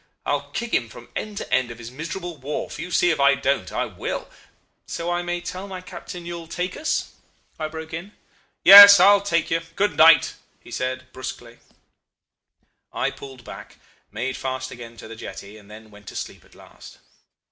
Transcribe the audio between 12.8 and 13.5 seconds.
"I pulled